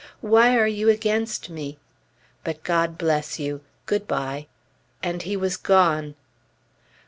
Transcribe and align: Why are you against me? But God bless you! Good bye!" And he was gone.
Why 0.21 0.57
are 0.57 0.65
you 0.67 0.89
against 0.89 1.51
me? 1.51 1.77
But 2.43 2.63
God 2.63 2.97
bless 2.97 3.37
you! 3.39 3.61
Good 3.85 4.07
bye!" 4.07 4.47
And 5.03 5.21
he 5.21 5.37
was 5.37 5.57
gone. 5.57 6.15